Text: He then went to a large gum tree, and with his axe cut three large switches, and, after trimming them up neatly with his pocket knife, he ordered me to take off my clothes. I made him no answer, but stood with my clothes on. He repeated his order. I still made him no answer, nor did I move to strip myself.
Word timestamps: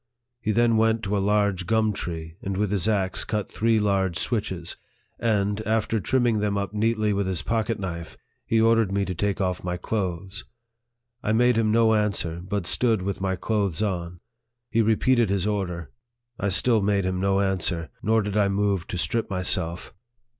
He 0.39 0.51
then 0.51 0.77
went 0.77 1.03
to 1.03 1.15
a 1.15 1.19
large 1.21 1.67
gum 1.67 1.93
tree, 1.93 2.35
and 2.41 2.57
with 2.57 2.71
his 2.71 2.87
axe 2.87 3.23
cut 3.23 3.51
three 3.51 3.79
large 3.79 4.17
switches, 4.17 4.75
and, 5.19 5.61
after 5.63 5.99
trimming 5.99 6.39
them 6.39 6.57
up 6.57 6.73
neatly 6.73 7.13
with 7.13 7.27
his 7.27 7.43
pocket 7.43 7.79
knife, 7.79 8.17
he 8.43 8.59
ordered 8.59 8.91
me 8.91 9.05
to 9.05 9.13
take 9.13 9.39
off 9.39 9.63
my 9.63 9.77
clothes. 9.77 10.43
I 11.21 11.33
made 11.33 11.55
him 11.55 11.71
no 11.71 11.93
answer, 11.93 12.41
but 12.43 12.65
stood 12.65 13.03
with 13.03 13.21
my 13.21 13.35
clothes 13.35 13.83
on. 13.83 14.21
He 14.71 14.81
repeated 14.81 15.29
his 15.29 15.45
order. 15.45 15.91
I 16.39 16.49
still 16.49 16.81
made 16.81 17.05
him 17.05 17.19
no 17.19 17.39
answer, 17.39 17.91
nor 18.01 18.23
did 18.23 18.35
I 18.35 18.47
move 18.49 18.87
to 18.87 18.97
strip 18.97 19.29
myself. 19.29 19.93